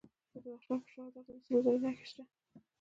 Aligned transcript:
د 0.31 0.33
بدخشان 0.43 0.77
په 0.83 0.87
شهدا 0.93 1.19
کې 1.25 1.31
د 1.35 1.37
سرو 1.45 1.59
زرو 1.65 1.77
نښې 1.83 2.05
شته. 2.09 2.23